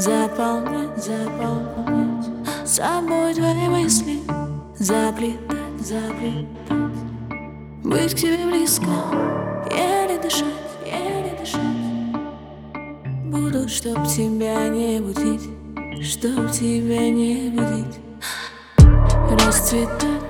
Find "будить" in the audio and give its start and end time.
15.00-15.50, 17.50-18.00